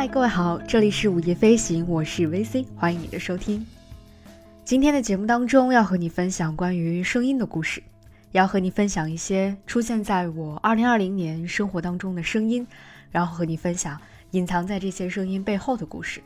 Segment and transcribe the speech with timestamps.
[0.00, 3.66] 嗨，各位好，这里是午夜飞行，我是 VC，欢迎你的收听。
[4.64, 7.82] 今天的节目当中要和你分享关于声音的故事，
[8.32, 12.66] 要和你分享一些出现在我2020年生活当中的声音，
[13.10, 14.00] 然后和你分享
[14.30, 16.22] 隐藏在这些声音背后的故事。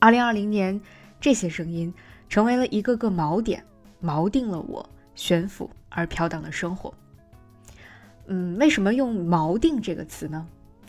[0.00, 0.80] 2020年，
[1.20, 1.92] 这些声音
[2.30, 3.62] 成为了一个个锚点，
[4.02, 6.94] 锚定了我悬浮而飘荡的生活。
[8.28, 10.46] 嗯，为什么用“锚定”这个词呢？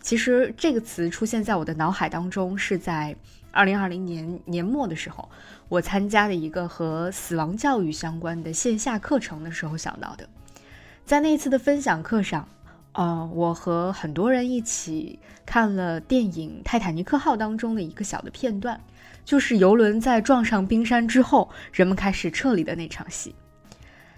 [0.09, 3.15] 其实这个词出现在我的脑海当中，是在
[3.51, 5.29] 二零二零年年末的时候，
[5.67, 10.27] 我参加的一个和死亡教育相关的线下课程的时候想到的。
[11.05, 12.49] 在那一次的分享课上，
[12.93, 18.81] 呃，我和很多人一起看了电影《泰坦尼克号》当中的一个小的片段，
[19.23, 23.35] 就是游轮在撞上冰山之后，人们开始撤离的那场戏。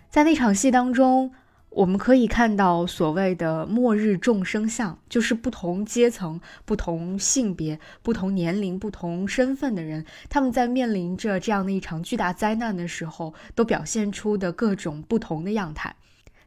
[0.10, 1.34] 在那场戏当中。
[1.72, 15.96] 我们可以看到所谓的末日众生相，就是不同阶层、不同性别、不同年龄、不同身份的人，他们在面临着这样的一场巨大灾难的时候，都表现出的各种不同的样态。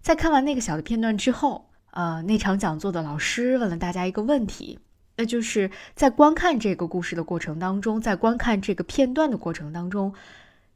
[0.02, 4.78] 在看完那个小的片段之后，呃，那场讲座的老师问了大家一个问题，
[5.16, 10.12] 那就是在观看这个故事的过程当中，在观看这个片段的过程当中，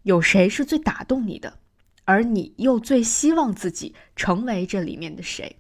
[0.05, 1.59] 有谁是最打动你的？
[2.09, 5.59] 而你又最希望自己成为这里面的谁？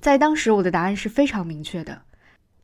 [0.00, 2.02] 在当时，我的答案是非常明确的，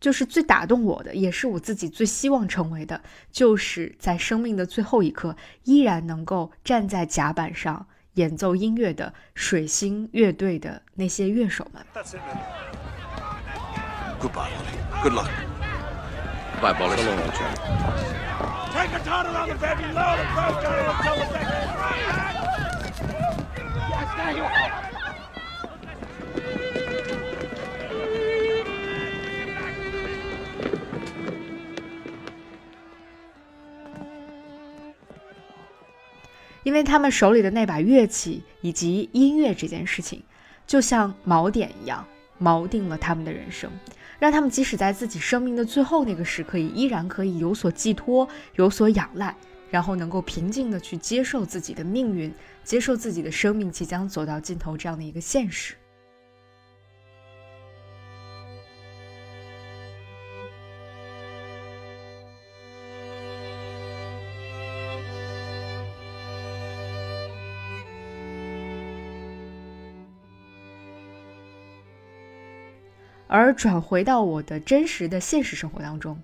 [0.00, 11.86] 就是最打动我的，也是我自己最希望成为的，就是在生命的最后一刻，依然能够站在甲板上演奏音乐的水星乐队的那些乐手们。
[14.20, 14.50] Goodbye,
[15.04, 15.30] Good luck.
[16.60, 16.74] Bye.
[18.72, 20.18] Take a turn around the baby, load
[21.04, 21.79] double decker.
[36.62, 40.22] 因为他们手里的那把乐器以及音乐这件事情，
[40.66, 42.06] 就像锚点一样，
[42.40, 43.68] 锚定了他们的人生，
[44.20, 49.34] 让他们即使在自己生命的最后那个时刻，也依然可以有所寄托、有所仰赖。
[49.70, 52.32] 然后能够平静的去接受自己的命运，
[52.64, 55.74] 接受自己的生命即将走到尽头这样的一个现实。
[73.32, 76.20] 而转回到我的真实的现实生活当中，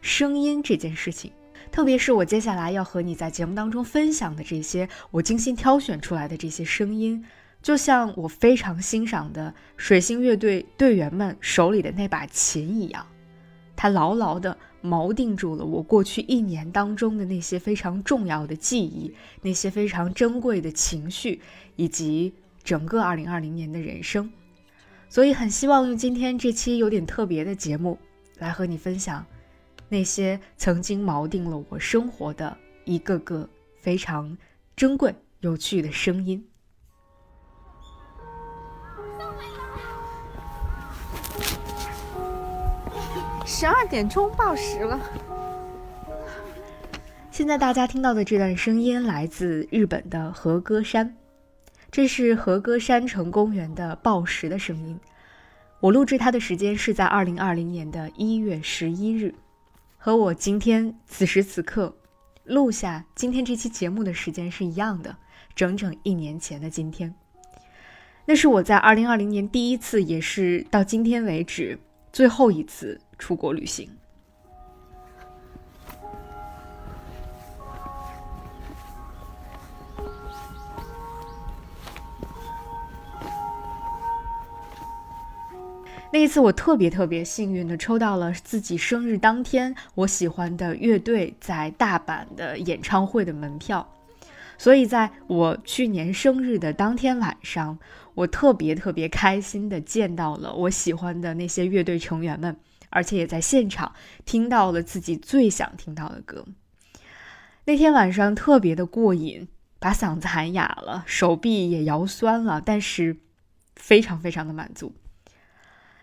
[0.00, 1.30] 声音这件事情。
[1.70, 7.24] 特别是我接下来要和你在节目当中分享的这些我精心挑选出来的这些声音，
[7.62, 13.06] 就像我非常欣赏的水星乐队队员们手里的那把琴一样，
[13.76, 19.12] 它牢牢地锚定住了我过去一年当中的那些非常重要的记忆，
[19.42, 21.40] 那些非常珍贵的情绪，
[21.74, 24.30] 以及整个2020年的人生。
[25.08, 27.98] 所以很希望用今天这期有点特别的节目
[28.38, 29.24] 来和你分享。
[29.88, 33.48] 那些曾经锚定了我生活的一个个
[33.78, 34.36] 非常
[34.74, 36.46] 珍贵、有趣的声音。
[43.44, 45.00] 十二点钟报时了。
[47.30, 51.16] 现在大家听到的这段声音来自日本的和歌山，
[51.90, 54.98] 这是和歌山城公园的报时的声音。
[55.80, 59.34] 我录制它的时间是在二零二零年的一月十一日。
[60.06, 61.92] 和我今天此时此刻
[62.44, 65.16] 录下今天这期节目的时间是一样的，
[65.56, 67.12] 整整一年前的今天，
[68.24, 71.76] 那是我在二零二零年第一次，也是到今天为止
[72.12, 73.90] 最后一次出国旅行。
[86.12, 93.86] 那一次，我特别特别幸运的抽到了自己生日当天我喜欢的乐队在大阪的演唱会的门票，
[94.56, 97.78] 所以在我去年生日的当天晚上，
[98.14, 102.56] 我特别特别开心的见到了我喜欢的那些乐队成员们，
[102.88, 103.92] 而且也在现场
[104.24, 106.46] 听到了自己最想听到的歌。
[107.64, 109.48] 那天晚上特别的过瘾，
[109.80, 113.16] 把嗓子喊哑了，手臂也摇酸了，但是
[113.74, 114.94] 非常非常的满足。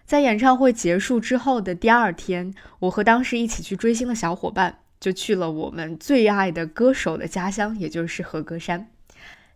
[0.05, 8.87] 在演唱会结束之后的第二天，我和当时一起去追星的小伙伴就去了我们最爱的歌手的家乡，也就是和歌山。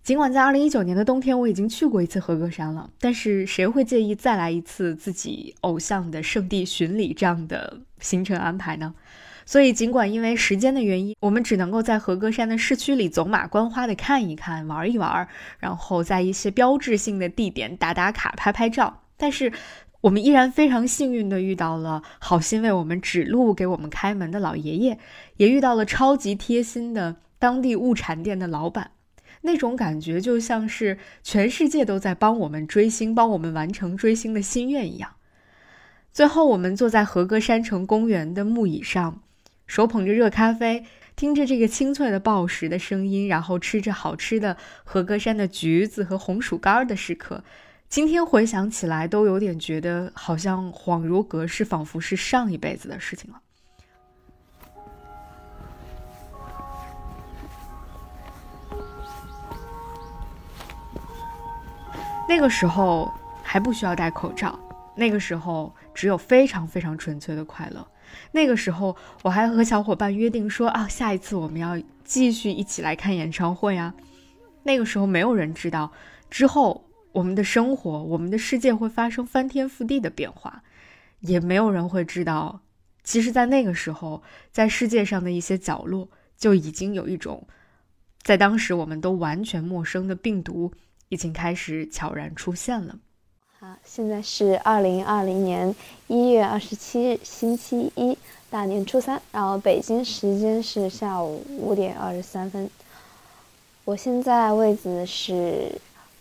[0.03, 8.95] 尽管在二零一九年的冬天我已经去过一次和歌山了，但是谁会介意再来一次自己偶像的圣地巡礼这样的行程安排呢？
[9.45, 15.27] 所以，尽管因为时间的原因，我们只能够在和歌山的市区里走马观花的看一看、玩一玩，
[15.59, 19.51] 然后在一些标志性的地点打打卡、拍拍照，但是
[20.01, 24.99] 我们依然非常幸运的遇到了好心为我们指路、给我们开门的老爷爷，
[25.37, 28.91] 也遇到了超级贴心的当地物产店的老板。
[29.41, 35.11] 那种感觉就像是全世界都在帮我们追星，帮我们完成追星的心愿一样。
[36.11, 39.21] 最后，我们坐在和歌山城公园的木椅上，
[39.67, 40.85] 手捧着热咖啡，
[41.15, 47.43] 听着这个清脆的报时的声音，然后吃着好吃的和歌山的橘子和红薯干的时刻，
[47.89, 53.41] 今天回想起来都有点觉得好像恍如隔世，仿佛是上一辈子的事情了。
[62.27, 63.09] 那个时候
[63.41, 64.59] 还不需要戴口罩，
[64.93, 67.87] 那个时候只有非常非常纯粹的快乐。
[68.31, 73.93] 那个时候我还和小伙伴约定说啊，下一次我们要继续一起来看演唱会啊。
[74.63, 75.89] 那个时候没有人知道，
[76.29, 76.83] 之后
[77.17, 80.63] 我们的生活、我们的世界会发生翻天覆地的变化，
[81.21, 82.61] 也没有人会知道，
[83.03, 84.21] 其实，在那个时候，
[84.51, 87.47] 在世界上的一些角落，就已经有一种
[88.21, 90.71] 在当时我们都完全陌生的病毒。
[91.09, 92.99] 已经开始悄然出现了。
[93.57, 95.73] 好，现在是二零二零年
[96.07, 98.17] 一月二十七日，星期一，
[98.49, 99.21] 大年初三。
[99.31, 102.69] 然后北京时间是下午五点二十三分。
[103.85, 105.71] 我现在位置是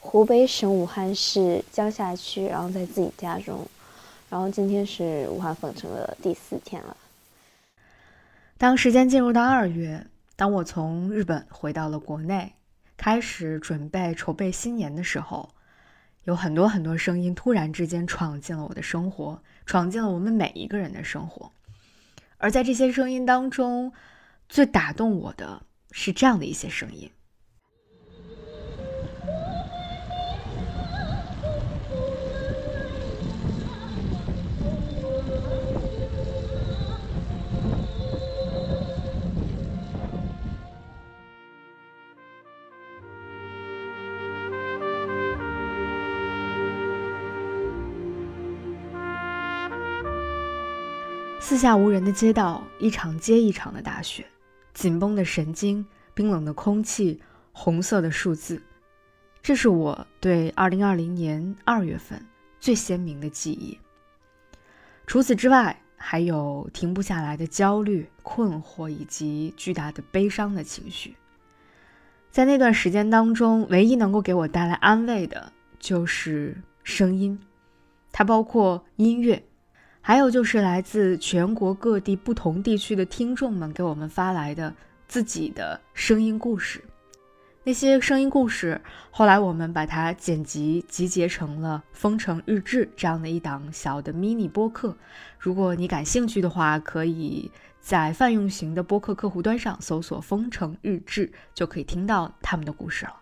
[0.06, 3.66] 湖北省武汉市江夏区，然后在自己家中。
[4.30, 6.96] 然后今天是武汉封城的第四天了。
[8.56, 10.06] 当时间进入到二月，
[10.36, 12.52] 当我从日本回到了国内。
[12.96, 15.50] 开始准备筹备新年的时候，
[16.24, 21.50] 有很多很多声音突然之间闯进了我的生活，闯进了我们每一个人的生活。
[22.38, 23.92] 而在这些声音当中，
[24.48, 27.10] 最打动我的是这样的一些声音。
[51.48, 54.26] 四下无人的街道，一场接一场的大雪，
[54.74, 57.22] 紧绷的神经，冰冷的空气，
[57.52, 58.60] 红色的数字，
[59.44, 62.20] 这是我对二零二零年二月份
[62.58, 63.78] 最鲜明的记忆。
[65.06, 71.14] 除此之外，还有停不下来的焦虑、困惑以及巨大的悲伤的情绪。
[72.32, 77.38] 在那段时间当中，唯一能够给我带来安慰的就是声音，
[78.10, 79.44] 它包括音乐。
[80.08, 84.72] 还有就是来自全国各地不同地区的听众们给我们发来的
[85.08, 86.80] 自己的声音故事，
[87.64, 88.80] 那些声音故事
[89.10, 94.96] 后来我们把它剪辑集结成了《风城日志》这样的一档小的 mini 播客。
[95.40, 97.50] 如果你感兴趣的话，可以
[97.80, 103.12] 在泛用型的播客客户端上搜索“风城日志”，就可以听到他们的故事了。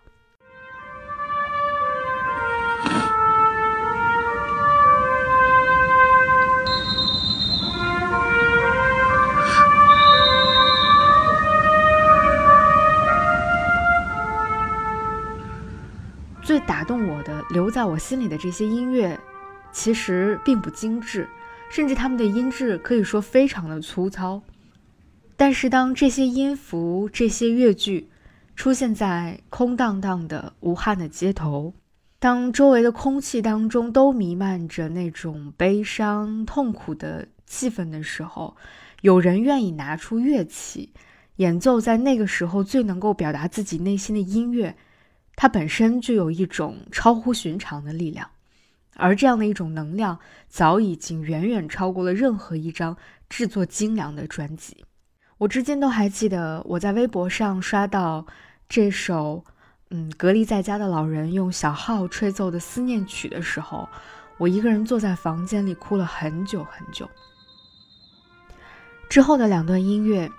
[16.45, 19.19] 最打动我的、留在我心里的这些音乐，
[19.71, 21.27] 其实并不精致，
[21.71, 24.39] 甚至他们的音质可以说非常的粗糙。
[25.35, 28.07] 但是，当这些音符、这些乐句
[28.55, 31.73] 出现在空荡荡的武汉的街头，
[32.19, 38.55] 当周围的空气当中都弥漫着那种悲伤、痛苦的气氛的时候，
[39.01, 40.93] 有人愿意拿出乐器，
[41.37, 44.75] 演奏在那个时候最能够表达自己内心的音乐。
[45.35, 48.29] 它本身就有一种超乎寻常的力量，
[48.95, 52.95] 而这样的一种能量早已经远远超过了任何一张
[53.29, 54.85] 制作精良的专辑。
[55.37, 58.25] 我至今都还记得，我在微博上刷到
[58.69, 59.43] 这首
[59.89, 63.89] 嗯隔离在家的老人用小号吹奏的思念曲的时候，
[64.37, 67.09] 我一个人坐在房间里哭了很久很久。
[69.09, 70.31] 之后的两段音乐，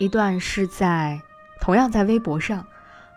[0.00, 1.22] 一段是在
[1.60, 2.66] 同样在微博上。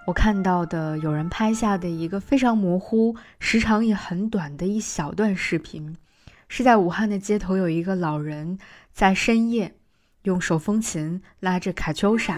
[0.06, 5.96] 我看到的有人拍下的一个非常模糊、时长也很短的一小段视频，
[6.50, 8.60] 是在武汉的街头，有一个老人
[8.92, 9.76] 在深夜
[10.24, 12.38] 用手风琴拉着卡秋莎。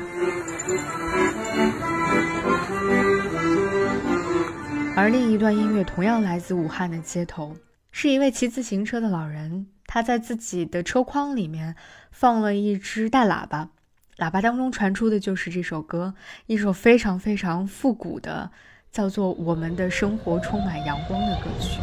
[4.96, 7.58] 而另一段音乐同样来自武汉的街头，
[7.92, 11.76] 是一位骑自行车的老人，他在自己的车筐里面
[12.12, 13.72] 放了一只大喇叭，
[14.18, 16.14] 喇叭当中传出的就是这首歌，
[16.48, 18.50] 一首非常非常复古的，
[18.90, 21.82] 叫做《我们的生活充满阳光》的歌曲。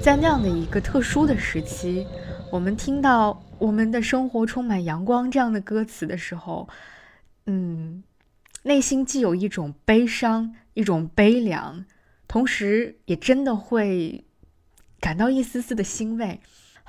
[0.00, 2.06] 在那样的一个特殊的时期，
[2.52, 6.68] 我们听到“我们的生活充满阳光”这样的歌词的时候，
[7.46, 8.04] 嗯，
[8.62, 11.84] 内心既有一种悲伤，一种悲凉，
[12.28, 14.24] 同时也真的会
[15.00, 16.40] 感到一丝丝的欣慰，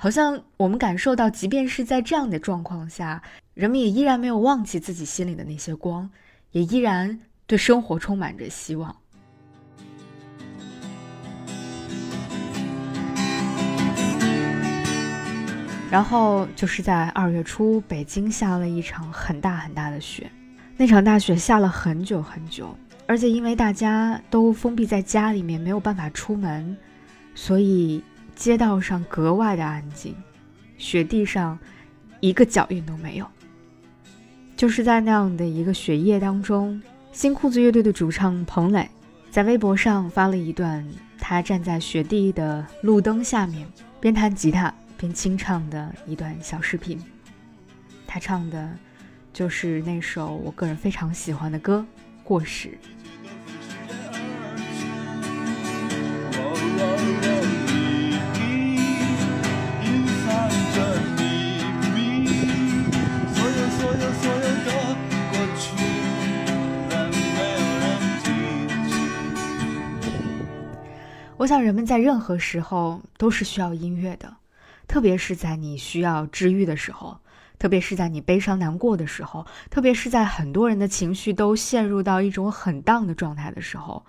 [0.02, 3.22] 好像我们感受到，即便是在这样的状况下，
[3.54, 6.10] 人们也依然没有忘记自己心里的那些光，
[6.50, 8.96] 也依然对生活充满着希望。
[15.88, 20.28] 然后就是在二月初，北京下了一场很大很大的雪。
[20.76, 26.76] 那场大雪下了很久很久，而且因为大家都封闭在家里面，没有办法出门，
[27.36, 28.02] 所以
[28.42, 30.16] 街道上格外的安静，
[30.76, 31.56] 雪地上
[32.18, 33.26] 一个脚印都没有。
[34.56, 36.82] 就是在那样的一个雪夜当中，
[37.12, 38.90] 新裤子乐队的主唱彭磊
[39.30, 40.84] 在微博上发了一段
[41.20, 43.64] 他站在雪地的路灯下面，
[44.00, 44.74] 边弹吉他。
[44.96, 46.98] 边清唱的一段小视频，
[48.08, 48.76] 他唱的，
[49.32, 51.86] 就是那首我个人非常喜欢的歌
[52.24, 52.76] 《过时》。
[71.42, 74.36] 我想，人们在任何时候都是需要音乐的。
[74.86, 77.18] 特别是在你需要治愈的时候，
[77.58, 84.06] 特别是在你悲伤难过的时候，特别是在很多人的情绪都陷入到一种很荡的状态的时候，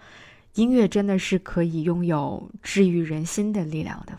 [0.54, 4.14] 音乐真的是可以拥有治愈人心的力量的。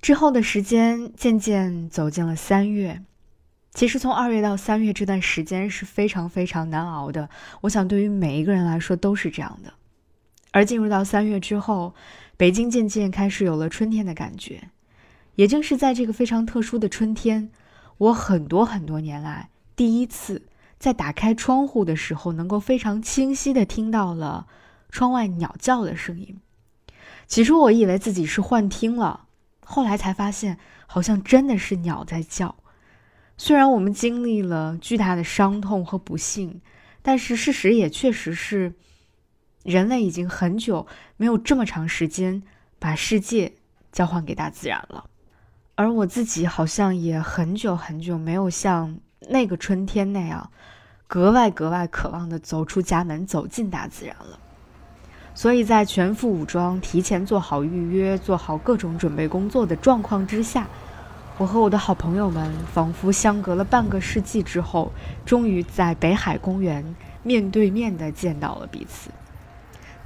[0.00, 3.02] 之后的时间渐渐走进了三月，
[3.72, 7.28] 其实从二月到三月这段时间是非常非常难熬的，
[7.62, 9.72] 我想对于每一个人来说都是这样的。
[10.50, 11.94] 而进入到三月之后，
[12.36, 14.70] 北京渐渐开始有了春天的感觉。
[15.34, 17.50] 也正是在这个非常特殊的春天，
[17.98, 20.42] 我很多很多年来第一次
[20.78, 24.46] 在打开窗户的时候，能够非常清晰的听到了
[24.90, 26.40] 窗外鸟叫的声音。
[27.26, 29.26] 起初我以为自己是幻听了，
[29.64, 32.56] 后来才发现好像真的是鸟在叫。
[33.36, 36.60] 虽然我们经历了巨大的伤痛和不幸，
[37.02, 38.72] 但是事实也确实是，
[39.68, 40.86] 人类已经很久
[41.18, 42.42] 没有这么长时间
[42.78, 43.52] 把世界
[43.92, 45.04] 交换给大自然了。
[45.74, 48.98] 而我自己好像也很久很久没有像
[49.28, 50.50] 那个春天那样，
[51.06, 54.38] 格外格外渴望的走出家门，走进大自然了。
[55.34, 60.66] 所以在全副武装、提前做好预约、做好各种准备工作的状况之下，
[61.36, 64.90] 我和我的好朋友们仿佛相隔了半个世纪之后，
[65.26, 69.10] 终于在北海公园面对面的见到了彼此。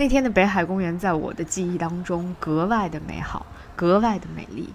[0.03, 4.69] 那天的北海公园在我的记忆当中格外的美好，格外的美丽。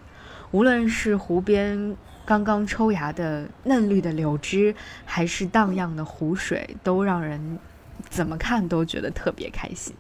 [0.52, 7.60] 无论是湖边刚刚抽芽的嫩绿的柳枝，还是荡漾的湖水，都让人
[8.10, 9.94] 怎么看都觉得特别开心。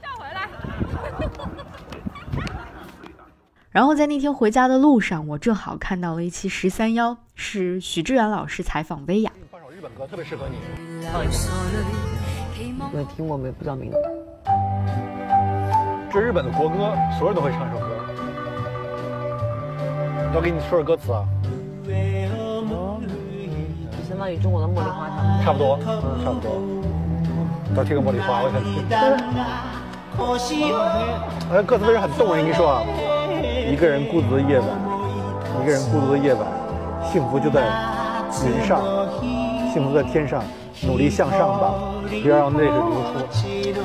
[0.00, 0.48] 再回来。
[3.70, 9.30] 然后在那天回家的路上，我正好看到了一期十三幺，是许志远老师采访薇娅。
[9.50, 10.56] 放首日本歌特别适合你，
[11.04, 11.50] 唱一首。
[12.94, 13.52] 那听过没？
[13.52, 13.98] 不叫名字。
[16.10, 17.90] 这日本的国歌，所有人都会唱这首歌。
[20.34, 21.22] 要给你说说歌词啊，
[24.08, 25.06] 相当于中国的茉莉花
[25.44, 26.62] 差不多，嗯，差不多。
[27.76, 28.88] 到听个茉莉花，我想听。
[31.52, 32.82] 哎，歌词不是很动人，你说啊，
[33.70, 34.66] 一个人孤独的夜晚，
[35.62, 36.42] 一个人孤独的夜晚，
[37.12, 37.60] 幸福就在
[38.46, 38.80] 云上，
[39.72, 40.42] 幸福在天上，
[40.86, 41.74] 努力向上吧，
[42.22, 42.88] 不要让泪水流出。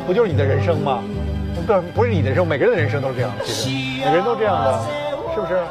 [0.08, 1.00] 不就是你的人生吗？
[1.65, 4.84] 不，不是你的人生，每个人的人生都是这样，其实每个人都这样的，
[5.34, 5.62] 是不是？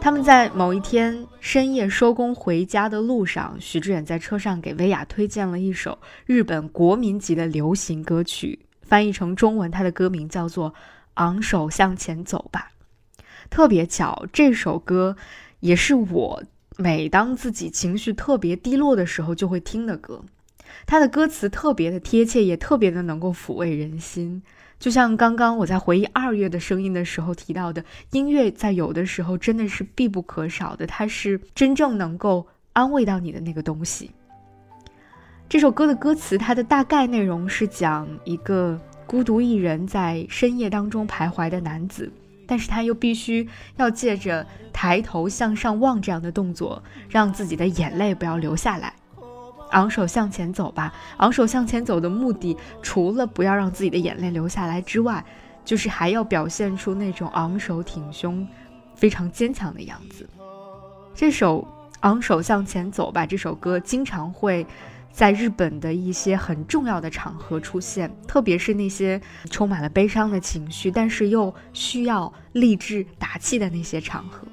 [0.00, 10.70] 他们在某一天深夜收工回家的路上，徐志远在车上给薇娅推荐了一首日本国民级的流行歌曲，翻译成中文，它的歌名叫做
[11.14, 12.70] 《昂首向前走吧》。
[13.50, 15.16] 特别巧，这首歌
[15.58, 16.40] 也是我
[16.76, 20.22] 每当自己情绪特别低落的时候就会听的歌。
[20.84, 24.40] 它的歌词特别的贴切，也特别的能够抚慰人心。
[24.78, 34.10] 就像刚刚我在回忆二月的声音的时候提到的，音乐在有的时候真的是必不可少的，它是真正能够安慰到你的那个东西。
[35.48, 42.12] 这首歌的歌词，它的大概内容是讲一个孤独一人在深夜当中徘徊的男子，
[42.46, 48.92] 但是他又必须要借着抬头向上望这样的动作，让自己的眼泪不要流下来，
[49.70, 50.94] 昂首向前走吧。
[51.18, 55.24] 昂首向前走的目的，除了不要让自己的眼泪流下来之外，
[55.64, 58.46] 就是还要表现出那种昂首挺胸、
[58.94, 60.28] 非常坚强的样子。
[61.14, 61.62] 这首
[62.00, 64.66] 《昂首向前走吧》这首歌经常会。
[65.12, 69.18] 在日本的一些很重要的场合出现，特别是那些
[69.50, 74.46] 充满了悲伤的情绪，但是又需要励志打气的那些场合。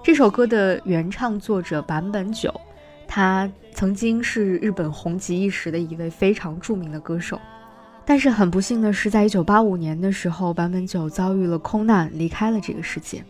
[0.00, 2.54] 这首歌的原唱作者坂本九，
[3.08, 7.40] 他曾经是日本红极一时的一位非常著名的歌手，
[8.04, 13.24] 但是很不幸的是，在一九八五年的时候，坂本九遭遇了空难，离开了这个世界。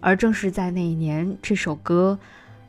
[0.00, 2.18] 而正是在那一年，这首歌。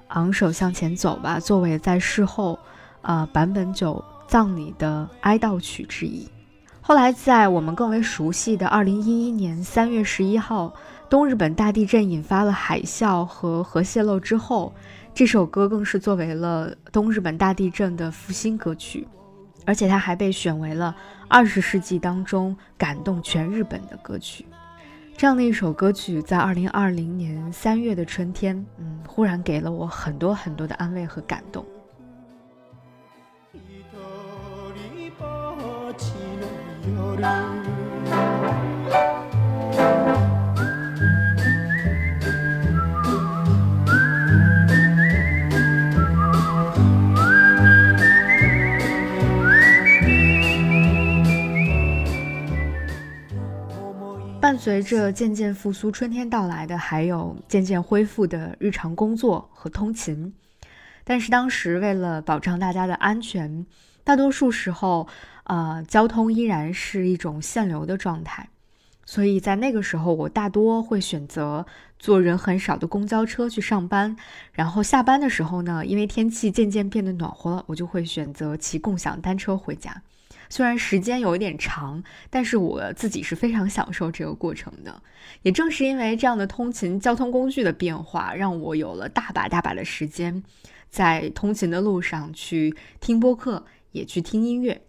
[0.10, 2.58] 昂首向前走吧，作为在事后，
[3.04, 6.28] 啊版本九葬礼的哀悼曲之一。
[6.82, 10.74] 后来在我们更为熟悉的二零一一年三月十一号，
[11.12, 14.74] 东日本大地震引发了海啸和核泄漏之后，
[15.14, 19.06] 这首歌更是作为了东日本大地震的复兴歌曲，
[19.66, 20.96] 而且它还被选为了
[21.28, 24.46] 二十世纪当中感动全日本的歌曲。
[25.18, 31.66] 这样的一首歌曲，在二零二零年三月的春天，嗯，忽然给了我很多很多的安慰和感动。
[54.50, 60.34] 伴随着渐渐复苏、春天到来的，还有渐渐恢复的日常工作和通勤。
[61.04, 63.68] 但是当时为了保障大家的安全，
[64.04, 65.08] 大多数时候，
[65.44, 68.50] 呃，交通依然是一种限流的状态。
[69.06, 71.68] 所以在那个时候，我大多会选择
[72.00, 74.18] 坐人很少的公交车去上班。
[74.52, 80.02] 然后下班的时候呢，因为天气渐渐变得暖和了，我就会选择骑共享单车回家。
[80.50, 85.02] 虽然时间有一点长，但是我自己是非常享受这个过程的。
[85.44, 90.44] 也正是因为这样的通勤交通工具的变化，让我有了大把大把的时间，
[90.90, 94.82] 在通勤的路上去听播客，也去听音乐。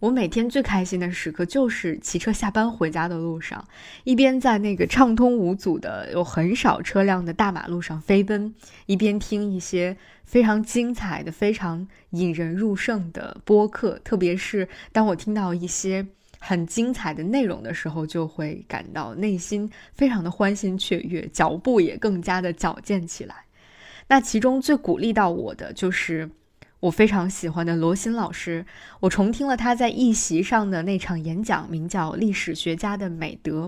[0.00, 3.68] 我每天最开心的时刻就是骑车下班回家的路上，
[4.04, 8.54] 一边在那个畅通无阻的、有很少车辆的大马路上飞奔，
[8.86, 13.98] 一边听一些非常精彩的、非常引人入胜的播客。
[14.02, 16.06] 特别是当我听到一些
[16.38, 23.34] 很精彩的内容的时候，就会感到内心非常的欢欣雀跃，脚步也更加的矫健起来。
[24.08, 26.30] 那其中最鼓励到我的就是。
[26.80, 28.64] 我非常喜欢的罗新老师，
[29.00, 33.66] 我重听了他在一席上的那场演讲，名叫《历史学家的美德》。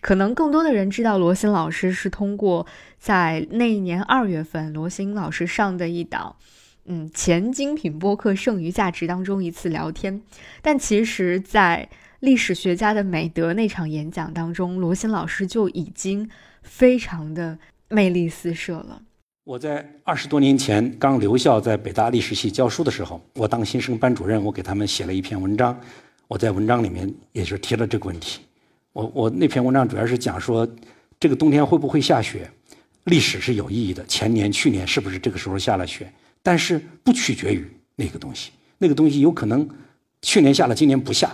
[0.00, 2.66] 可能更多的人知道罗新老师是通过
[2.98, 6.36] 在那一年二月份罗新老师上的一档，
[6.84, 10.22] 嗯，前精品播客《剩余价值》当中一次聊天。
[10.62, 11.88] 但其实，在
[12.20, 16.30] 《历史学家的美德》那场演讲当中，罗新老师就已经
[16.62, 19.02] 非常的魅力四射了。
[19.50, 25.76] 我在二十多年前刚留校，在北大历史系教书的时候，我当新生班主任，我给他们写了一篇文章。
[26.28, 28.42] 我在文章里面也是提了这个问题。
[28.92, 30.64] 我我那篇文章主要是讲说，
[31.18, 32.48] 这个冬天会不会下雪？
[33.06, 34.06] 历史是有意义的。
[34.06, 36.08] 前年、去年是不是这个时候下了雪？
[36.44, 39.68] 但是不取决于那个东西，那个东西有可能
[40.22, 41.28] 去年下了，今年不下。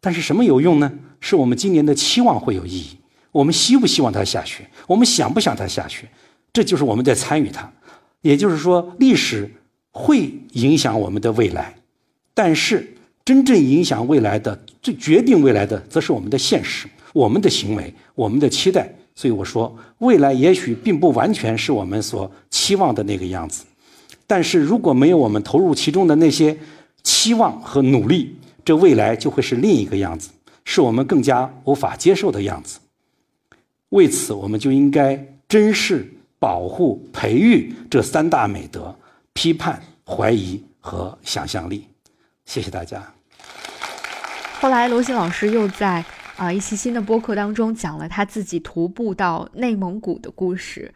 [0.00, 0.92] 但是什么有用呢？
[1.20, 2.98] 是我们今年的期望会有意义。
[3.30, 4.68] 我们希不希望它下雪？
[4.88, 6.08] 我们想不想它下雪？
[6.54, 7.70] 这就是我们在参与它，
[8.22, 9.50] 也就是说，历史
[9.90, 11.74] 会影响我们的未来，
[12.32, 18.88] 但是真正影响未来的、最决定未来的，则是我们的现实、我们的行为、我们的期待。
[19.16, 23.64] 所以我说，未来也许并不完全是我们所期望的那个样子，
[24.24, 26.56] 但是如果没有我们投入其中的那些
[27.02, 30.30] 期望和努力，这未来就会是另一个样子，
[30.64, 32.78] 是我们更加无法接受的样子。
[33.88, 36.08] 为此，我们就应该珍视。
[36.44, 38.94] 保护、培育这三大美德：
[39.32, 41.88] 批判、怀疑和想象力。
[42.44, 43.02] 谢谢大家。
[44.60, 46.04] 后来，罗新老师又在
[46.36, 50.92] 啊一期新的播客当中讲了他自己徒步到内蒙古的故事。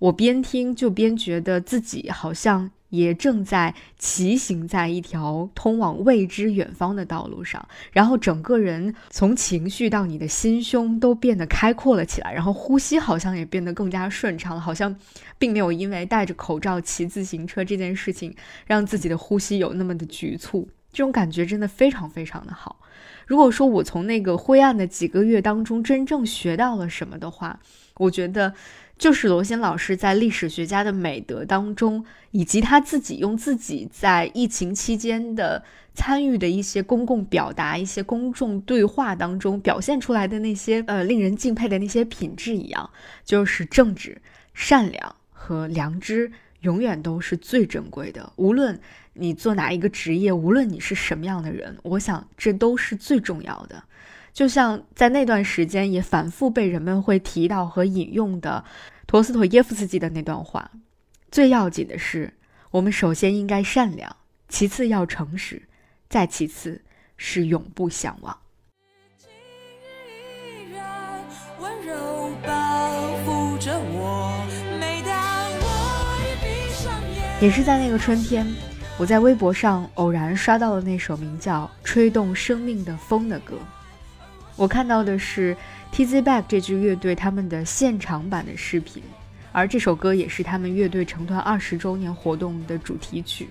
[0.00, 14.94] 我边听就边觉得自己好像也正在骑行在一条通往未知远方的道路上，然后整个人从情绪到你的心胸都变得开阔了起来，然后呼吸好像也变得更加顺畅了，好像
[15.38, 18.34] 并没有因为戴着口罩骑自行车这件事情
[18.66, 22.80] 让自己的呼吸有那么的局促，这种感觉真的非常非常的好。
[23.28, 27.60] 如果说我从那个灰暗的几个月当中真正学到了什么的话，
[27.98, 28.52] 我觉得。
[28.98, 35.62] 就是罗新老师在历史学家的美德当中，以及他自己用自己在疫情期间的
[35.94, 42.90] 参与的一些公共表达、一些公众对话当中表现出来的那些呃令人敬佩的那些品质一样，
[43.24, 44.20] 就是正直、
[44.52, 48.32] 善良和良知永远都是最珍贵的。
[48.34, 48.80] 无论
[49.18, 53.82] 你做哪一个职业，无论你是什么样的人，我想这都是最重要的。
[54.32, 58.64] 就像在那段时间也反复被人们会提到和引用的
[59.06, 60.70] 陀思妥耶夫斯基的那段话，
[61.30, 62.32] 最要紧的是，
[62.70, 64.16] 我们首先应该善良，
[64.48, 65.62] 其次要诚实，
[66.08, 66.80] 再其次
[67.16, 68.38] 是永不相忘。
[77.40, 78.44] 也是在那个春天，
[78.98, 83.54] 我在微博上偶然刷到了那首名叫《吹动生命的风》的歌。
[84.56, 85.56] 我看到的是
[85.92, 89.00] Tz Back 这支乐队他们的现场版的视频，
[89.52, 93.48] 而这首歌也是他们乐队成团二十周年活动的主题曲。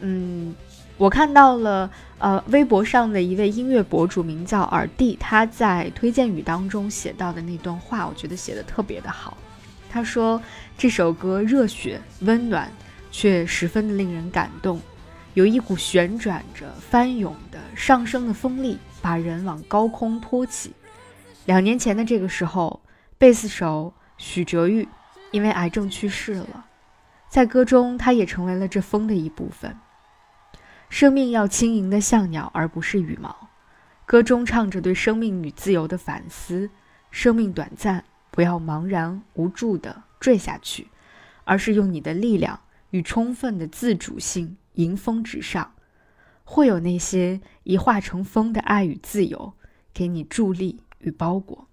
[0.00, 0.54] 嗯，
[0.98, 9.38] 我看到了，呃，微博上的一位音乐博主名叫耳弟，他在推荐语当中写到的那段话，我觉得写的特别的好。
[9.88, 10.38] 他说
[10.76, 12.70] 这首歌热血温暖，
[13.16, 14.78] 却十分的令人感动，
[15.32, 18.78] 有一股旋转着、翻涌的上升的风力。
[19.00, 20.72] 把人往高空托起。
[21.44, 22.80] 两年前的这个时候，
[23.16, 24.88] 贝斯手许哲玉
[25.30, 26.66] 因为癌症去世了。
[27.28, 29.78] 在歌中，他也成为了这风的一部分。
[30.88, 33.48] 生命要轻盈的像鸟，而不是羽毛。
[34.04, 36.68] 歌中唱着对生命与自由的反思：
[37.12, 38.02] 生命短暂，
[38.32, 40.88] 不要茫然无助地坠下去，
[41.44, 42.58] 而是用你的力量
[42.90, 45.72] 与充分的自主性迎风直上。
[46.44, 49.52] 会有那些一化成风的爱与自由，
[49.92, 51.66] 给你助力与包裹。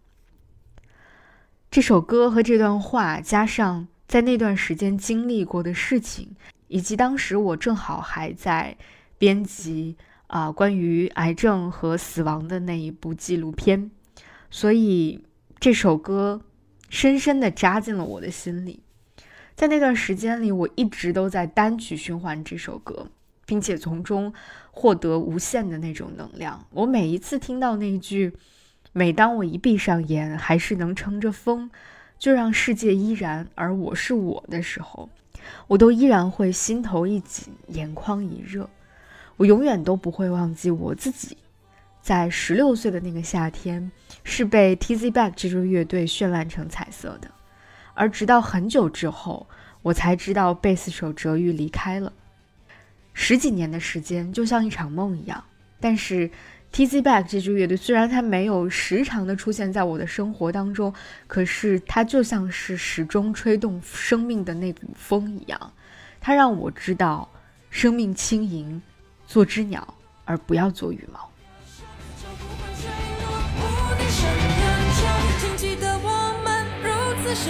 [1.70, 6.36] 这首歌和这段话，加上在那段时间经历过的事情，
[6.70, 8.76] 以及当时我正好还在
[9.20, 9.96] 编辑
[10.26, 13.92] 啊关于癌症和死亡的那一部纪录片，
[14.50, 15.24] 所以
[15.60, 16.42] 这首歌
[16.90, 18.82] 深深的扎进了我的心里。
[19.56, 23.08] 在那段时间里，我一直都在单曲循环这首歌。
[23.46, 24.34] 并且从中
[24.72, 26.66] 获得无限的那种能量。
[26.72, 28.34] 我每一次听到那句
[28.94, 31.70] “每当我一闭上眼，还是能乘着风，
[32.18, 35.10] 就让世界依然，而我是我的时候”，
[35.68, 38.70] 我都依然会心头一紧，眼眶一热。
[39.36, 41.38] 我永远都不会忘记我自己
[42.02, 43.92] 在十六岁的那个夏天
[44.24, 47.30] 是被 Tz Back 这支乐队绚烂成彩色的。
[47.94, 49.48] 而直到很久之后，
[49.82, 52.12] 我才知道贝斯手哲玉离开了。
[53.14, 55.44] 十几年的时间就像一场梦一样，
[55.80, 56.30] 但是
[56.72, 60.92] Tz Back 这支乐队虽然它没有时常的出现在我的生活当中，
[61.28, 65.74] 可是它就像是始终吹动生命的那股风一样，
[66.20, 67.30] 它让我知道
[67.70, 68.82] 生命轻盈，
[69.28, 69.94] 做只鸟
[70.26, 71.30] 而不要做羽毛。
[77.36, 77.50] 谢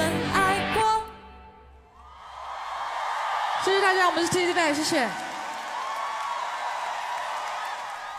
[3.72, 5.10] 谢大家，我们是 Tz Back，谢谢。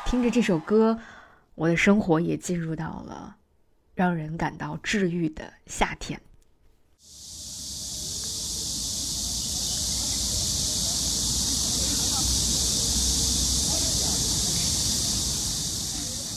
[0.05, 0.98] 听着这首歌，
[1.55, 3.37] 我的生活也进入到了
[3.94, 6.20] 让人感到治愈的夏天。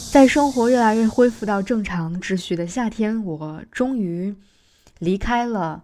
[0.10, 4.34] 在生活越来越恢复到正常秩序的夏天，我终于
[5.00, 5.84] 离开了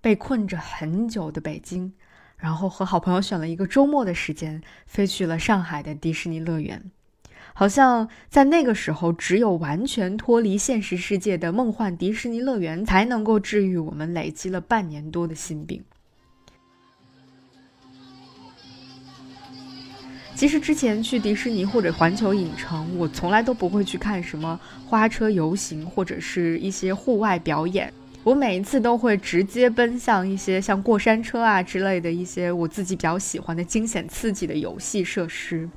[0.00, 1.92] 被困着很久的北京，
[2.36, 6.90] 然后和好朋友选了一个周末的时间，飞去了上海的迪士尼乐园。
[7.56, 15.84] 好像在那个时候，只有完全脱离现实世界的梦幻迪士尼乐园，才能够治愈我们累积了半年多的心病。
[20.34, 35.68] 其实之前去迪士尼或者环球影城，我从来都不会去看什么花车游行或者是一些户外表演，我每一次都会直接奔向一些像过山车啊之类的一些我自己比较喜欢的惊险刺激的游戏设施。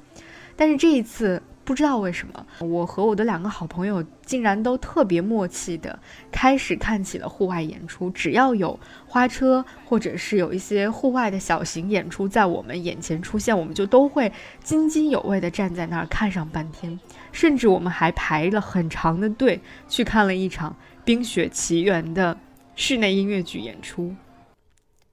[0.55, 1.39] 但是这一次。
[1.67, 5.99] 不知道为什么，我和我的两个好朋友竟然都特别默契的
[6.31, 8.09] 开始看起了户外演出。
[8.11, 14.31] 只要有花车或者是有一些户外的小型演出在我们眼前出现，我们就都会
[14.63, 16.97] 津津有味的站在那儿看上半天。
[17.33, 20.71] 甚至我们还排了很长的队去看了一场
[21.07, 22.37] 《冰雪奇缘》的
[22.75, 24.13] 室内音乐剧演出。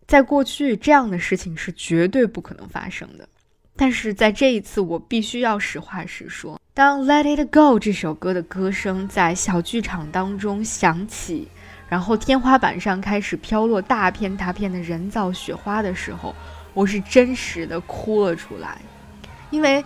[0.09, 3.29] 在过去，这样的事情是绝对不可能发生的。
[3.77, 6.61] 但是在这一次，我必须要实话实说。
[6.75, 11.47] 当《Let It Go》这首歌的歌声在小剧场当中响起，
[11.89, 16.35] 然后天花板上开始飘落大片大片的人造雪花的时候，
[16.73, 18.81] 我是真实的哭了出来，
[19.51, 19.85] 因为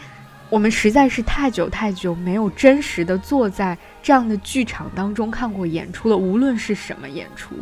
[0.51, 7.55] 我们实在是太久太久没有真实的坐在这样的剧场当中看过演出了，无论是什么演出。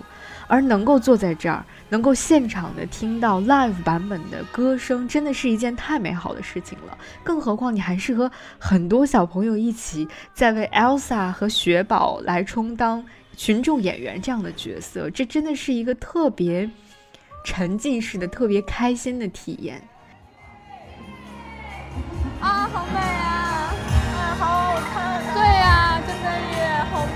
[0.48, 6.96] 而能够坐在这儿，能够现场的听到 live 版本的歌声，真的是一件太美好的事情了。
[7.24, 13.04] 更何况你还是和很多小朋友一起在为 Elsa 和雪宝来充当
[13.36, 16.70] 群众演员这样的角色，这真的是一个特别
[17.44, 19.82] 沉浸式的、特别开心的体验。
[22.40, 23.74] 啊，好美啊！
[24.14, 24.94] 啊，好好看。
[25.34, 27.12] 对呀，真的耶，好美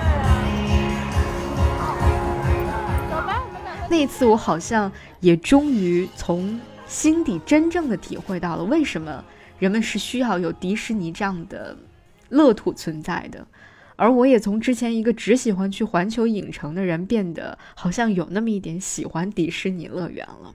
[3.18, 3.88] 啊！
[3.88, 9.24] 那一次，我好像也终于从心底真正的体会到了为什么
[9.58, 11.76] 人们是需要有迪士尼这样的
[12.28, 13.46] 乐土存在的，
[13.96, 20.54] 而我也从之前一个只喜欢去环球影城的人，变得好像有那么一点喜欢迪士尼乐园了。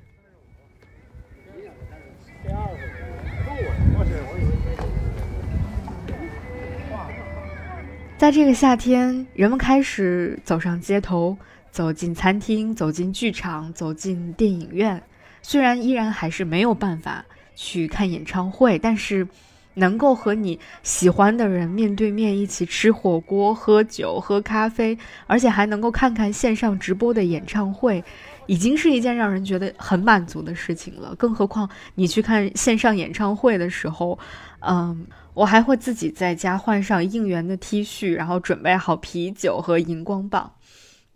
[8.25, 11.37] 在这个夏天，人们开始走上街头。
[11.69, 14.99] 走进餐厅，走进剧场，走进电影院。
[15.43, 17.23] 虽然依然还是没有办法
[17.55, 19.27] 去看演唱会，但是
[19.75, 28.03] 能够和你喜欢的人面对面一起吃火锅、喝酒、喝咖啡，而且还能够看看线上直播的演唱会，
[28.47, 31.15] 已经是一件让人觉得很满足的事情了。
[31.15, 34.17] 更何况你去看线上演唱会的时候，
[34.59, 40.51] 嗯，我还会自己在家换上应援的 T 恤，然后准备好啤酒和荧光棒。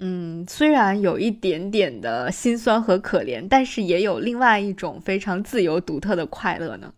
[0.02, 6.94] 嗯，虽然有一点点的心酸和可怜，但是也有另外一种非常自由独特的快乐呢。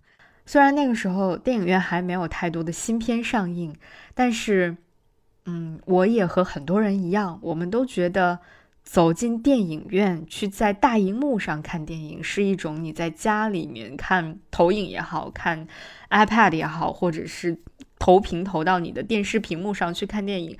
[0.45, 3.73] 虽然那个时候电影院还没有太多的新片上映，
[4.13, 4.75] 但是，
[5.45, 8.37] 嗯，我也和很多人一样，我们都觉得
[8.83, 15.67] 走进电影院去在大荧幕上看电影是一种你在家里面看投影也好看
[16.09, 17.57] iPad 也好，或者是
[17.97, 20.57] 投屏投到你的电视屏幕上去看电影，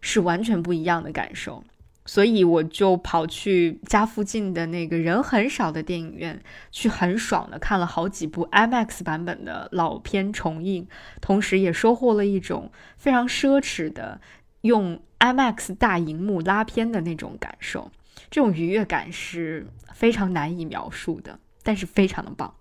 [0.00, 1.62] 是完全不一样的感受。
[2.06, 10.88] 所以我就跑去家附近的那个人很少的电影院，去很爽的看了好几部 IMAX 版本的老片重映，
[11.20, 14.18] 同时也收获了一种非常奢侈的
[14.62, 17.90] 用 IMAX 大荧幕拉片的那种感受。
[18.30, 22.52] 这种愉悦感是非常难以描述的，但是非常的棒。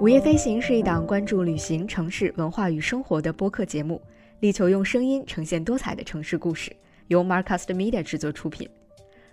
[0.00, 4.00] 午夜飞行是一档关注旅行、城市文化与生活的播客节目。
[4.40, 6.70] 力求用声音呈现多彩的城市故事，
[7.08, 8.68] 由 Marcast Media 制作出品。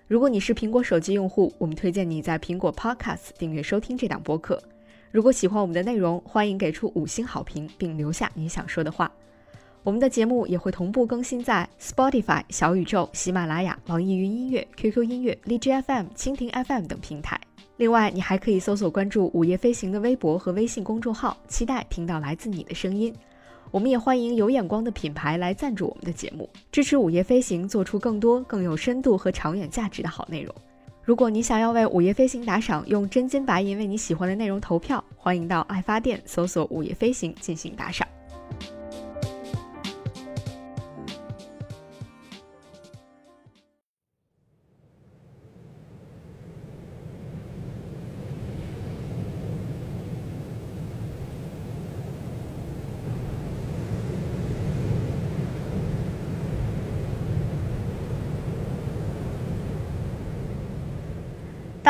[0.07, 4.63] 如果你是苹果手机用户，我们推荐你在苹果 Podcast 订阅收听这档播客。
[5.13, 9.11] 如果喜欢我们的内容，欢迎给出五星好评，并留下你想说的话。
[9.83, 17.39] 我们的节目也会同步更新在 Spotify、小宇宙、喜马拉雅、网易云音乐、QQ 音乐、荔枝 FM、蜻蜓 FM 等平台。
[17.77, 23.13] 另外，你还可以搜索关注“午夜飞行”的微博和微信公众号，期待听到来自你的声音。
[23.69, 30.51] 我们也欢迎有眼光的品牌来赞助我们的节目，支持午夜飞行做出更多更有深度和长远价值的好内容。
[31.05, 38.07] 如果你想要为午夜飞行打赏，用真金白银为你喜欢的内容投票，欢迎到爱发电搜索午夜飞行进行打赏。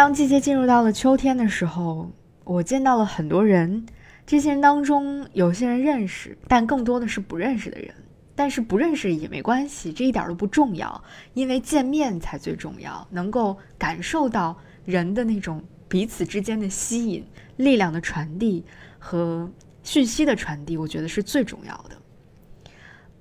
[0.04, 2.12] 当季节进入到了秋天的时候，
[2.44, 3.86] 我见到了很多人。
[4.26, 7.96] 这些人当中，有些人认识，但更多的是不认识的人。
[8.36, 11.02] 但是不认识也没关系，这一点都不重要，
[11.34, 13.08] 因为见面才最重要。
[13.12, 18.66] 能够感受到人的那种彼此之间的吸引、力量的传递
[19.00, 19.50] 和
[19.84, 21.96] 讯息的传递，我觉得是最重要的。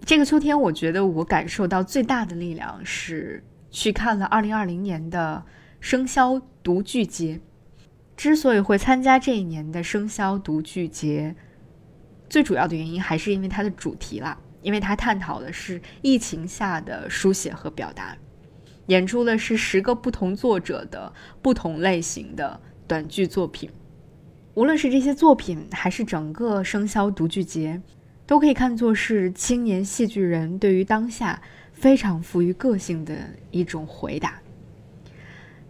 [0.04, 3.40] 这个秋天，我觉得我感受到最大的力量是
[3.70, 5.40] 去看了二零二零年的。
[5.84, 7.40] 生肖独剧节，
[8.16, 11.34] 之所以会参加这一年的生肖独剧节，
[12.28, 18.16] 最主要的原因还是因为它的主题啦，因为它探讨的是疫情下的书写和表达，
[18.86, 23.68] 演出的是十个不同作者的不同类型的短剧作品。
[24.54, 27.80] 无论是这些作品，还是整个生肖独剧节，
[28.26, 31.40] 都可以看作是青年戏剧人对于当下
[31.72, 33.16] 非常富于个性的
[33.50, 34.41] 一种回答。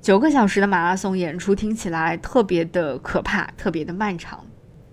[0.02, 4.44] 九个小时的马拉松演出听起来特别的可怕，特别的漫长。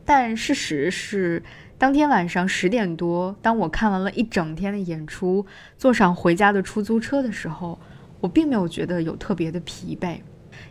[0.05, 1.41] 但事实是，
[1.79, 5.43] 当天晚上十点多，当我看完了一整天的演出，
[5.75, 7.79] 坐上回家的出租车的时候，
[8.19, 10.19] 我并没有觉得有特别的疲惫，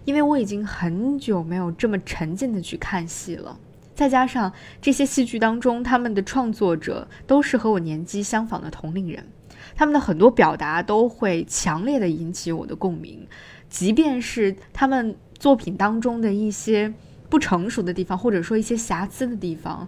[0.05, 3.59] 因为我已经很久没有这么沉浸的去看戏了。
[3.96, 9.27] 再加上这些戏剧当中，他们的创作者都是和我年纪相仿的同龄人，
[9.74, 13.27] 他们的很多表达都会强烈的引起我的共鸣。
[13.69, 16.93] 即便是他们作品当中的一些
[17.29, 19.87] 不成熟的地方，或者说一些瑕疵的地方，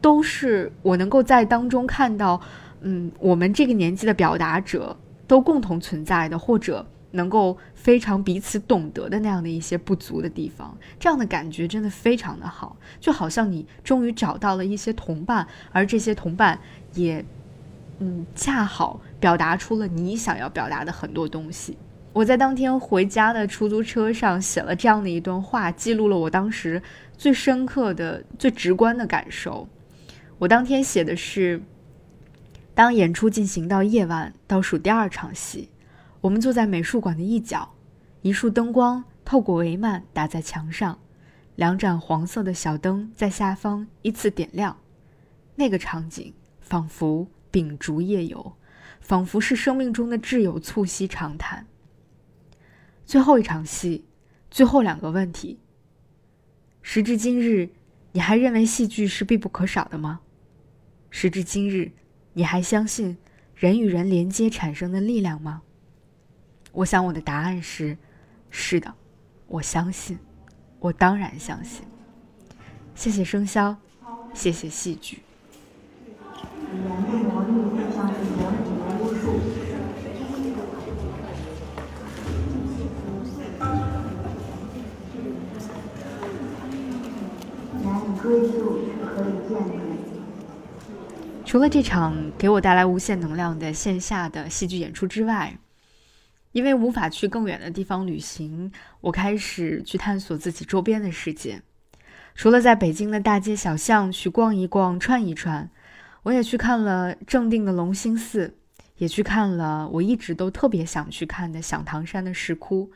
[0.00, 2.40] 都是我能够在当中看到，
[2.80, 10.76] 嗯，我们这个年纪的表达者都共同存在的，或者能够非常彼此懂得的那样的一些不足的地方。
[11.00, 16.58] 这样的感觉真的非常的好，就好像你终于找到了一些同伴，而这些同伴
[16.94, 17.24] 也，
[17.98, 21.76] 嗯，恰好表达出了你想要表达的很多东西。
[22.16, 26.80] 我在当天回家的出租车上写了这样的一段话，记录了我当时
[27.18, 29.68] 最深刻的、最直观的感受。
[30.38, 31.60] 我当天写的是：
[32.74, 35.68] 当演出进行到夜晚倒数第二场戏，
[36.22, 37.74] 我们坐在美术馆的一角，
[38.22, 40.98] 一束灯光透过帷幔打在墙上，
[41.56, 44.74] 两盏黄色的小灯在下方依次点亮。
[45.56, 48.54] 那个场景仿佛秉烛夜游，
[49.02, 51.66] 仿佛是生命中的挚友促膝长谈。
[53.06, 54.04] 最后一场戏，
[54.50, 55.60] 最后两个问题。
[56.82, 57.70] 时至今日，
[58.10, 60.20] 你还认为戏剧是必不可少的吗？
[61.08, 61.92] 时至今日，
[62.32, 63.16] 你还相信
[63.54, 65.62] 人与人连接产生的力量吗？
[66.72, 67.96] 我想我的答案是：
[68.50, 68.92] 是的，
[69.46, 70.18] 我相信，
[70.80, 71.86] 我当然相信。
[72.96, 73.76] 谢谢生肖，
[74.34, 75.22] 谢谢戏剧。
[91.56, 95.56] 除了这场给我带来无限能量的线下的戏剧演出之外，
[96.52, 101.62] 因为无法去更远的地方旅行，我开始去探索自己周边的世界。
[102.34, 105.70] 除了在北京的大街小巷去逛一逛、串一串，
[106.24, 108.54] 我也去看了正定的隆兴寺，
[108.98, 112.90] 也去看了我一直都特别想去看的响堂山的石窟，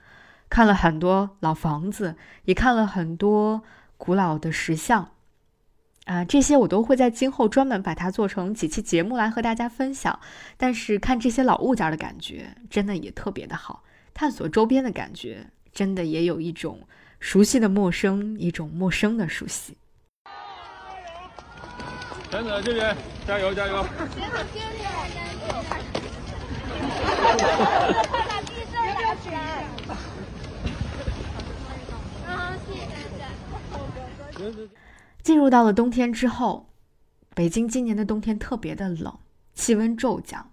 [0.51, 3.63] 看了很多老房子，也看了很多
[3.97, 5.13] 古老的石像。
[6.11, 10.19] 啊，这些我都会在今后专门把它做成几期节目来和大家分享。
[10.57, 13.85] 但是看这些老物件的感觉，真的也特别的好。
[14.13, 16.81] 探索周边的感觉，真的也有一种
[17.21, 19.79] 熟悉的陌生，一种陌生的熟悉。
[22.29, 23.87] 田子这边加油加油！
[35.23, 36.71] 进入到了冬天之后，
[37.35, 39.19] 北京今年的冬天特别的冷，
[39.55, 40.51] 气温骤降。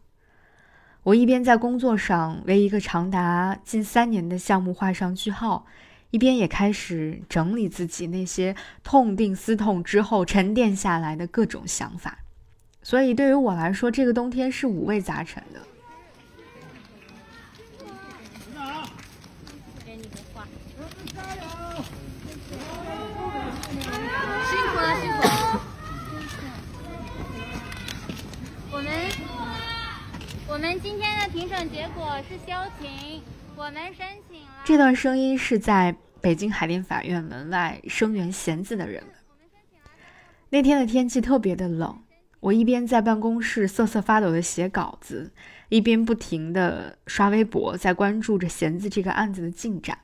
[1.03, 5.65] 我一边在工作上为一个长达近三年的项目画上句号，
[6.11, 12.19] 一边也开始整理自己那些痛定思痛之后沉淀下来的各种想法。
[12.83, 15.61] 所以对于我来说，这个冬天是五味杂陈的。
[30.67, 33.21] 我们今天的评审结果是休庭。
[33.55, 34.47] 我们申请了。
[34.65, 39.13] 这段声音是在北京海淀法院门外声援弦子的人们。
[40.49, 41.97] 那天的天气特别的冷，
[42.41, 45.31] 我一边在办公室瑟瑟发抖的写稿子，
[45.69, 49.99] 一边不停的刷微博，在关注着弦子这个案子的进展。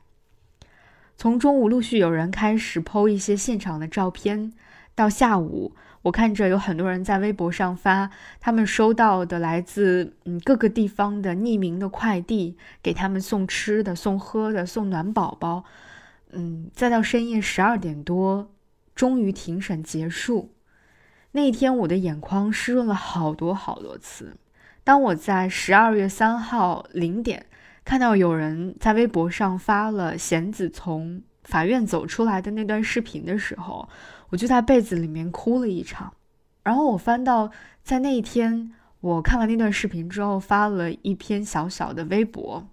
[1.18, 4.54] 从中午陆续有人开始 PO 一些现场的照片，
[4.96, 5.76] 到下午。
[6.04, 15.64] 我看着有很多人在微博上发他们收到的来自嗯各个地方的匿名的快递，给他们送吃的、送喝的、送暖宝宝，
[16.32, 18.52] 嗯，再到深夜十二点多，
[18.94, 20.54] 终于庭审结束。
[21.32, 24.36] 那天，我的眼眶湿润了好多好多次。
[24.84, 27.46] 当我在十二月三号零点
[27.86, 33.88] 看到有人在微博上发了贤子从法院走出来的那段视频的时候，
[34.34, 36.12] 我就在被子里面哭了一场。
[36.64, 37.52] 然后我翻到
[37.84, 42.68] 在那一天，我看完那段视频之后，发了一篇小小的微博。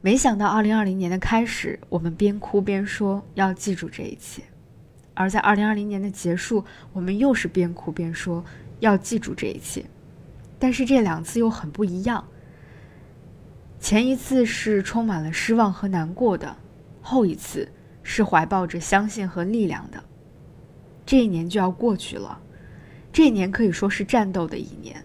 [0.00, 4.42] 没想到二零二零年的开始，我们边哭边说要记住这一切；
[5.14, 8.44] 而在二零二零年的结束，我们又是边哭边说
[8.78, 9.84] 要记住这一切。
[10.60, 12.24] 但是这两次又很不一样。
[13.80, 16.56] 前一次是充满了失望和难过的，
[17.00, 17.68] 后一次
[18.02, 20.02] 是怀抱着相信和力量的。
[21.04, 22.40] 这一年就要过去了，
[23.12, 25.04] 这一年可以说是战斗的一年。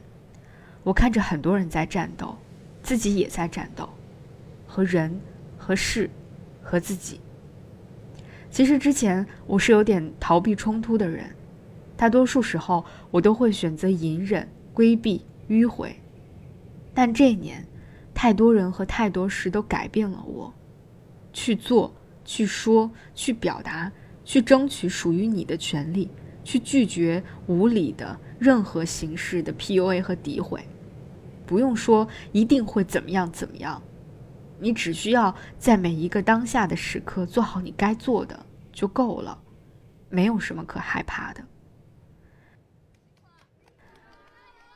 [0.83, 2.35] 我看着很多人在战斗，
[2.81, 3.89] 自己也在战斗，
[4.65, 5.19] 和人、
[5.57, 6.09] 和事、
[6.61, 7.19] 和自己。
[8.49, 11.25] 其实之前我是有点逃避冲突的人，
[11.95, 15.23] 大多数时候我都会选择隐忍、规避。
[15.49, 15.97] 迂回，
[16.93, 17.65] 但这一年，
[18.13, 20.53] 太多人和太多事都改变了我。
[21.31, 21.93] 去做，
[22.27, 23.89] 去说，去表达，
[24.25, 26.11] 去争取属于你的权利，
[26.43, 30.67] 去拒绝无理的任何形式的 PUA 和诋毁。
[31.45, 33.81] 不用说一定会怎么样怎么样，
[34.59, 39.41] 你只需要在每一个当下的时刻做好你该做的就够了，
[40.09, 41.41] 没有什么可害怕的。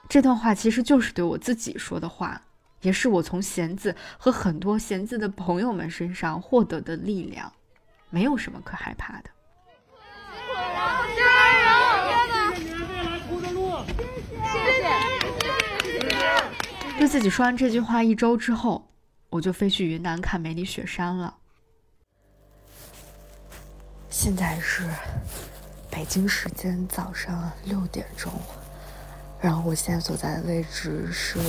[0.07, 2.41] 这段话其实就是对我自己说的话，
[2.81, 7.51] 也是我从弦子和很多弦子的朋友们身上获得的力量。
[8.09, 9.29] 没有什么可害怕的。
[14.43, 14.89] 谢谢。
[16.99, 18.91] 对自己说完这句话一周之后，
[19.29, 21.35] 我就飞去云南看梅里雪山了。
[24.09, 24.87] 现在是
[25.89, 28.31] 北京时间早上六点钟。
[29.39, 31.39] 然后我现在所在的位置是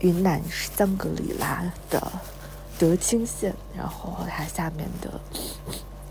[0.00, 2.12] 云南香格里拉的
[2.78, 5.20] 德清县，然后它下面的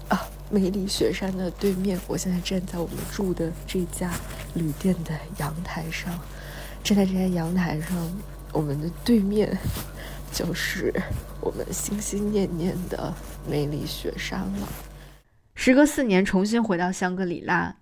[0.08, 2.00] 啊梅里雪山的对面。
[2.08, 4.12] 我现在站在我们住的这家
[4.54, 6.20] 旅店的阳台上，
[6.84, 7.90] 站在这家阳台上，
[8.52, 9.58] 我们的对面
[10.32, 10.94] 就是
[11.42, 13.14] 我们心心念念的
[13.48, 14.68] 梅里雪山了。
[15.56, 17.76] 时隔四年，重新回到香格里拉。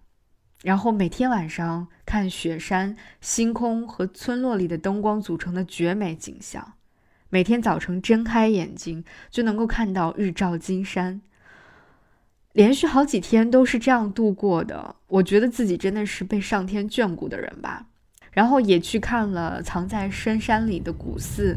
[0.64, 6.74] 然后每天晚上看雪山、星空和村落里的灯光组成的绝美景象，
[7.30, 11.22] 每天早晨睁开眼睛就能够看到日照金山。
[12.53, 17.86] 连续好几天都是这样度过的，我觉得自己真的是被上天眷顾的人吧。
[18.32, 21.55] 然后也去看了藏在深山里的古寺，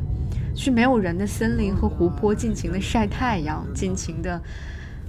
[0.55, 4.41] 去没有人的森林和湖泊尽情的晒太阳，尽情的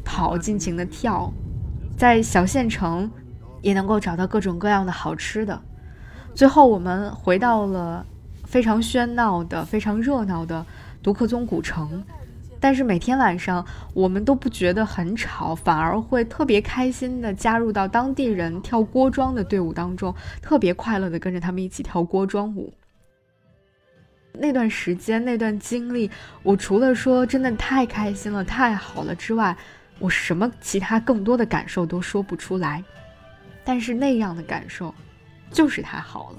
[0.06, 1.32] 跑，尽情的跳，
[1.98, 3.12] 在小县城。
[3.62, 5.62] 也能够找到各种各样的好吃的。
[6.34, 8.06] 最后，我们回到了
[8.46, 10.66] 非常喧闹的、非常热闹的
[11.04, 12.04] 独克宗古城。
[12.60, 22.72] 但是每天晚上，我们都不觉得很吵，反而会特别开心的加入到当地人跳锅庄的队伍当中，特别快乐的跟着他们一起跳锅庄舞。
[24.34, 26.10] 那段时间、那段经历，
[26.44, 29.58] 我除了说真的太开心了、太好了之外，
[29.98, 32.84] 我什么其他更多的感受都说不出来。
[33.64, 34.94] 但是那样的感受，
[35.52, 36.38] 就是太好了。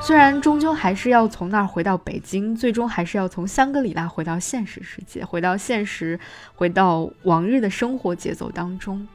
[0.00, 6.18] 虽然终究还是要从那儿回到北京，最终还是要从香格里拉回到现实世界，回到现实，
[6.54, 9.06] 回到往日的生活节奏当中。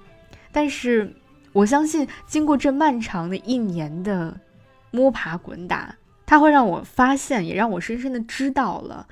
[0.51, 1.13] 但是
[1.51, 4.35] 我相信，经过这漫长的一年的
[4.89, 5.93] 摸爬滚打。
[6.27, 9.07] 它会让我发现，也让我深深的知道了，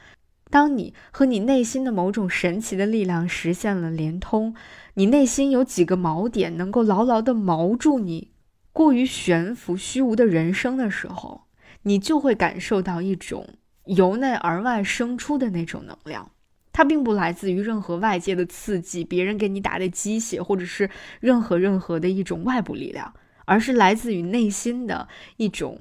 [0.49, 4.53] 当你和你内心的某种神奇的力量实现了连通，
[4.95, 8.31] 你内心有几个锚点能够牢牢的锚住你
[8.73, 11.45] 过于悬浮虚无的人生的时候，
[11.83, 13.47] 你就会感受到一种
[13.85, 16.29] 由内而外生出的那种能量。
[16.73, 20.89] 它并不来自于任何外界的刺激，别人给你打的鸡血，或者是
[21.21, 23.13] 任何任何的一种外部力量，
[23.45, 25.07] 而是来自于内心的
[25.37, 25.79] 一种。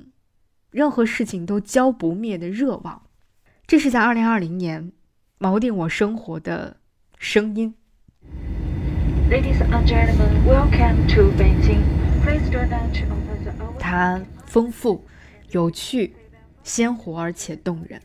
[0.75, 3.03] 任何事情都浇不灭的热望，
[3.64, 4.91] 这是在二零二零年
[5.39, 6.79] 锚定我生活的
[7.16, 7.72] 声音
[9.31, 11.79] ladies and gentlemen welcome to beijing。
[13.79, 15.05] 它丰富、
[15.53, 16.12] 有趣、
[16.64, 18.03] 鲜活而且动人。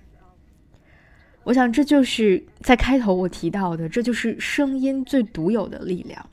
[1.46, 6.30] 我想这就是在开头我提到的，这就是声音最独有的力量。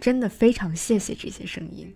[0.00, 1.94] 真的非常谢谢这些声音。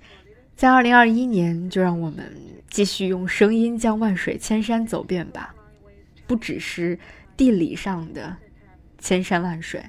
[0.61, 2.37] 在二零二一年，就让我们
[2.69, 5.55] 继续用声音将万水千山走遍吧。
[6.27, 6.99] 不只是
[7.35, 8.37] 地理上的
[8.99, 9.83] 千山万水，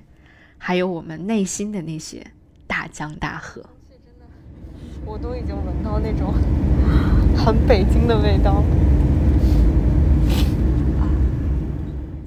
[0.58, 2.26] 还有我们内心的那些
[2.68, 3.62] 大江大河。
[5.04, 6.34] 我都已经闻到那种
[7.36, 8.64] 很北京的味道。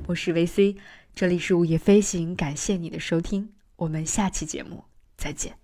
[0.06, 0.76] 我是维 C，
[1.14, 4.84] 这里是午夜飞行，感谢你的收听，我们下期节目
[5.16, 5.63] 再见。